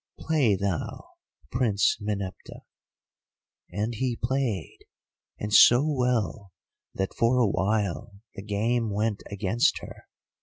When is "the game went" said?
8.33-9.21